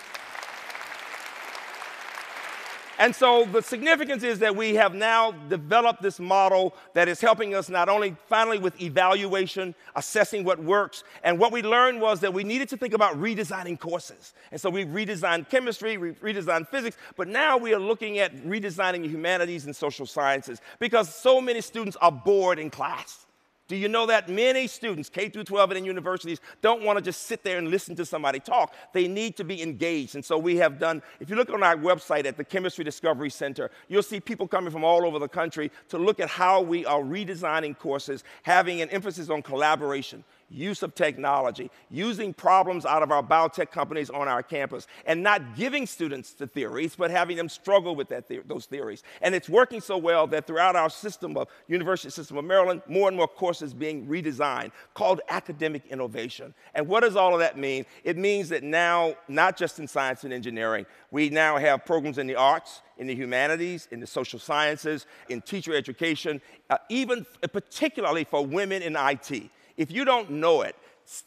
And 2.98 3.14
so 3.14 3.44
the 3.44 3.60
significance 3.60 4.22
is 4.22 4.38
that 4.38 4.54
we 4.54 4.74
have 4.76 4.94
now 4.94 5.32
developed 5.32 6.00
this 6.00 6.20
model 6.20 6.74
that 6.92 7.08
is 7.08 7.20
helping 7.20 7.54
us 7.54 7.68
not 7.68 7.88
only 7.88 8.16
finally 8.28 8.58
with 8.58 8.80
evaluation, 8.80 9.74
assessing 9.96 10.44
what 10.44 10.62
works, 10.62 11.02
and 11.24 11.38
what 11.38 11.50
we 11.50 11.62
learned 11.62 12.00
was 12.00 12.20
that 12.20 12.32
we 12.32 12.44
needed 12.44 12.68
to 12.68 12.76
think 12.76 12.94
about 12.94 13.20
redesigning 13.20 13.78
courses. 13.78 14.32
And 14.52 14.60
so 14.60 14.70
we 14.70 14.84
redesigned 14.84 15.50
chemistry, 15.50 15.96
we 15.98 16.12
redesigned 16.12 16.68
physics, 16.68 16.96
but 17.16 17.26
now 17.26 17.56
we 17.56 17.74
are 17.74 17.80
looking 17.80 18.18
at 18.18 18.34
redesigning 18.44 19.04
humanities 19.04 19.66
and 19.66 19.74
social 19.74 20.06
sciences 20.06 20.60
because 20.78 21.12
so 21.12 21.40
many 21.40 21.60
students 21.60 21.96
are 22.00 22.12
bored 22.12 22.58
in 22.58 22.70
class. 22.70 23.23
Do 23.66 23.76
you 23.76 23.88
know 23.88 24.04
that 24.06 24.28
many 24.28 24.66
students, 24.66 25.08
K 25.08 25.30
through 25.30 25.44
12 25.44 25.70
and 25.70 25.78
in 25.78 25.84
universities, 25.86 26.40
don't 26.60 26.82
want 26.82 26.98
to 26.98 27.04
just 27.04 27.22
sit 27.22 27.42
there 27.42 27.56
and 27.56 27.70
listen 27.70 27.96
to 27.96 28.04
somebody 28.04 28.38
talk. 28.38 28.74
They 28.92 29.08
need 29.08 29.36
to 29.38 29.44
be 29.44 29.62
engaged. 29.62 30.16
And 30.16 30.24
so 30.24 30.36
we 30.36 30.56
have 30.56 30.78
done, 30.78 31.02
if 31.18 31.30
you 31.30 31.36
look 31.36 31.48
on 31.48 31.62
our 31.62 31.76
website 31.76 32.26
at 32.26 32.36
the 32.36 32.44
Chemistry 32.44 32.84
Discovery 32.84 33.30
Center, 33.30 33.70
you'll 33.88 34.02
see 34.02 34.20
people 34.20 34.46
coming 34.46 34.70
from 34.70 34.84
all 34.84 35.06
over 35.06 35.18
the 35.18 35.28
country 35.28 35.70
to 35.88 35.96
look 35.96 36.20
at 36.20 36.28
how 36.28 36.60
we 36.60 36.84
are 36.84 37.00
redesigning 37.00 37.78
courses, 37.78 38.22
having 38.42 38.82
an 38.82 38.90
emphasis 38.90 39.30
on 39.30 39.40
collaboration 39.40 40.24
use 40.48 40.82
of 40.82 40.94
technology, 40.94 41.70
using 41.90 42.32
problems 42.32 42.84
out 42.84 43.02
of 43.02 43.10
our 43.10 43.22
biotech 43.22 43.70
companies 43.70 44.10
on 44.10 44.28
our 44.28 44.42
campus, 44.42 44.86
and 45.06 45.22
not 45.22 45.56
giving 45.56 45.86
students 45.86 46.32
the 46.32 46.46
theories, 46.46 46.94
but 46.96 47.10
having 47.10 47.36
them 47.36 47.48
struggle 47.48 47.96
with 47.96 48.08
the 48.08 48.42
those 48.46 48.66
theories. 48.66 49.02
And 49.22 49.34
it's 49.34 49.48
working 49.48 49.80
so 49.80 49.98
well 49.98 50.26
that 50.28 50.46
throughout 50.46 50.76
our 50.76 50.90
system 50.90 51.36
of 51.36 51.48
University 51.68 52.10
System 52.10 52.36
of 52.36 52.44
Maryland, 52.44 52.82
more 52.88 53.08
and 53.08 53.16
more 53.16 53.28
courses 53.28 53.74
being 53.74 54.06
redesigned 54.06 54.72
called 54.94 55.20
academic 55.28 55.82
innovation. 55.90 56.54
And 56.74 56.88
what 56.88 57.00
does 57.00 57.16
all 57.16 57.34
of 57.34 57.40
that 57.40 57.58
mean? 57.58 57.86
It 58.04 58.16
means 58.16 58.48
that 58.50 58.62
now, 58.62 59.14
not 59.28 59.56
just 59.56 59.78
in 59.78 59.86
science 59.86 60.24
and 60.24 60.32
engineering, 60.32 60.86
we 61.10 61.30
now 61.30 61.58
have 61.58 61.84
programs 61.84 62.18
in 62.18 62.26
the 62.26 62.36
arts, 62.36 62.82
in 62.98 63.06
the 63.06 63.14
humanities, 63.14 63.88
in 63.90 64.00
the 64.00 64.06
social 64.06 64.38
sciences, 64.38 65.06
in 65.28 65.40
teacher 65.40 65.74
education, 65.74 66.40
uh, 66.70 66.78
even 66.88 67.26
particularly 67.52 68.24
for 68.24 68.44
women 68.44 68.82
in 68.82 68.96
IT. 68.96 69.50
If 69.76 69.90
you 69.90 70.04
don't 70.04 70.30
know 70.30 70.62
it, 70.62 70.76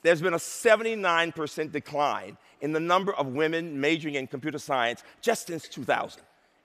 there's 0.02 0.22
been 0.22 0.34
a 0.34 0.38
79% 0.38 1.72
decline 1.72 2.38
in 2.62 2.72
the 2.74 2.80
number 2.80 3.14
of 3.14 3.28
women 3.28 3.80
majoring 3.80 4.16
in 4.16 4.28
computer 4.28 4.58
science 4.58 5.04
just 5.22 5.48
since 5.48 5.68
2000. 5.68 6.22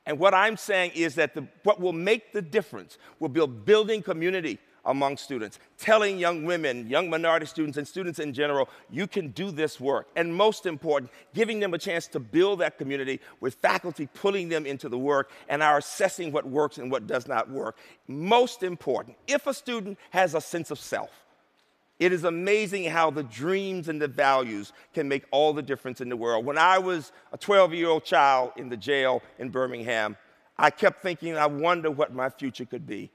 And 0.07 0.19
what 0.19 0.35
I'm 0.35 0.57
saying 0.57 0.93
is 0.95 1.15
that 1.17 1.35
the, 1.35 1.47
what 1.63 1.81
will 1.81 1.93
make 1.93 2.33
the 2.33 2.43
difference 2.43 2.99
will 3.21 3.29
be 3.29 3.47
building 3.47 4.03
community 4.03 4.59
among 4.85 5.17
students, 5.17 5.61
telling 5.79 6.19
young 6.19 6.45
women, 6.45 6.89
young 6.89 7.09
minority 7.09 7.47
students, 7.47 7.79
and 7.79 7.87
students 7.87 8.19
in 8.19 8.33
general, 8.33 8.69
you 8.91 9.07
can 9.07 9.29
do 9.29 9.53
this 9.53 9.79
work. 9.79 10.09
And 10.17 10.35
most 10.35 10.67
important, 10.67 11.13
giving 11.35 11.61
them 11.61 11.73
a 11.73 11.79
chance 11.79 12.09
to 12.09 12.19
build 12.21 12.61
that 12.61 12.79
community 12.79 13.21
with 13.39 13.55
faculty 13.55 14.09
pulling 14.13 14.49
them 14.49 14.67
into 14.67 14.89
the 14.89 14.99
work 14.99 15.31
and 15.49 15.63
our 15.63 15.79
assessing 15.79 16.33
what 16.33 16.49
works 16.49 16.79
and 16.79 16.91
what 16.91 17.07
does 17.07 17.29
not 17.29 17.49
work. 17.49 17.77
Most 18.09 18.65
important, 18.65 19.17
if 19.29 19.47
a 19.47 19.55
student 19.55 19.99
has 20.11 20.35
a 20.35 20.41
sense 20.41 20.73
of 20.73 20.81
self, 20.81 21.11
it 22.05 22.13
is 22.13 22.25
amazing 22.25 22.85
how 22.85 23.11
the 23.11 23.23
dreams 23.23 23.89
and 23.89 24.03
the 24.03 24.09
values 24.09 24.73
can 24.93 25.09
make 25.09 25.25
all 25.31 25.53
the 25.53 25.63
difference 25.63 26.01
in 26.01 26.09
the 26.09 26.17
world. 26.17 26.45
When 26.45 26.59
I 26.59 26.79
was 26.79 27.13
a 27.33 27.39
12 27.39 27.75
year 27.75 27.89
old 27.89 28.05
child 28.05 28.53
in 28.57 28.69
the 28.69 28.77
jail 28.77 29.23
in 29.39 29.51
Birmingham, 29.51 30.17
I 30.59 30.71
kept 30.71 31.03
thinking, 31.03 31.37
I 31.37 31.47
wonder 31.47 31.91
what 31.91 32.13
my 32.13 32.29
future 32.29 32.65
could 32.65 32.87
be. 32.87 33.11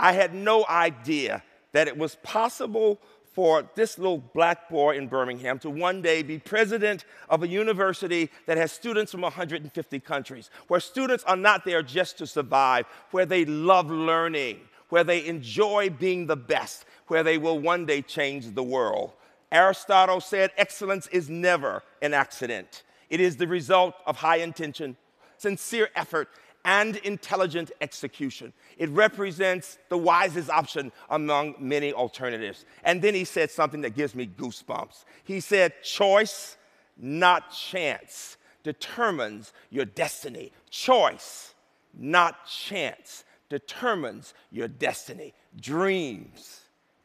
I 0.00 0.12
had 0.12 0.34
no 0.34 0.66
idea 0.68 1.42
that 1.72 1.88
it 1.88 1.96
was 1.96 2.16
possible 2.16 3.00
for 3.32 3.66
this 3.74 3.96
little 3.96 4.18
black 4.18 4.68
boy 4.68 4.96
in 4.96 5.06
Birmingham 5.06 5.58
to 5.60 5.70
one 5.70 6.02
day 6.02 6.22
be 6.22 6.38
president 6.38 7.04
of 7.30 7.42
a 7.42 7.48
university 7.48 8.28
that 8.46 8.58
has 8.58 8.72
students 8.72 9.12
from 9.12 9.22
150 9.22 10.00
countries, 10.00 10.50
where 10.68 10.80
students 10.80 11.24
are 11.24 11.36
not 11.36 11.64
there 11.64 11.82
just 11.82 12.18
to 12.18 12.26
survive, 12.26 12.84
where 13.10 13.24
they 13.24 13.44
love 13.44 13.90
learning, 13.90 14.60
where 14.92 15.04
they 15.04 15.24
enjoy 15.24 15.88
being 15.88 16.26
the 16.26 16.36
best, 16.36 16.84
where 17.06 17.22
they 17.22 17.38
will 17.38 17.58
one 17.58 17.86
day 17.86 18.02
change 18.02 18.54
the 18.54 18.62
world. 18.62 19.10
Aristotle 19.50 20.20
said 20.20 20.50
excellence 20.58 21.06
is 21.06 21.30
never 21.30 21.82
an 22.02 22.12
accident. 22.12 22.82
It 23.08 23.18
is 23.18 23.38
the 23.38 23.46
result 23.46 23.94
of 24.04 24.16
high 24.16 24.36
intention, 24.36 24.98
sincere 25.38 25.88
effort, 25.96 26.28
and 26.66 26.96
intelligent 26.96 27.70
execution. 27.80 28.52
It 28.76 28.90
represents 28.90 29.78
the 29.88 29.96
wisest 29.96 30.50
option 30.50 30.92
among 31.08 31.54
many 31.58 31.94
alternatives. 31.94 32.66
And 32.84 33.00
then 33.00 33.14
he 33.14 33.24
said 33.24 33.50
something 33.50 33.80
that 33.80 33.94
gives 33.94 34.14
me 34.14 34.26
goosebumps. 34.26 35.06
He 35.24 35.40
said, 35.40 35.72
Choice, 35.82 36.58
not 36.98 37.50
chance, 37.50 38.36
determines 38.62 39.54
your 39.70 39.86
destiny. 39.86 40.52
Choice, 40.68 41.54
not 41.94 42.46
chance, 42.46 43.24
determines 43.52 44.32
your 44.50 44.66
destiny, 44.66 45.34
dreams, 45.60 46.62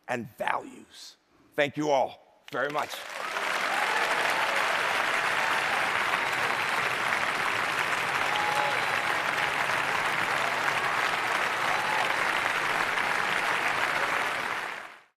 and 0.07 0.29
values. 0.37 1.17
Thank 1.57 1.75
you 1.75 1.89
all 1.89 2.45
very 2.53 2.69
much. 2.69 2.89